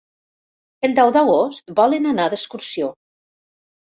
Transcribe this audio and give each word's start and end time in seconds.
El 0.87 0.93
deu 0.99 1.09
d'agost 1.17 1.73
volen 1.79 2.11
anar 2.13 2.27
d'excursió. 2.33 2.87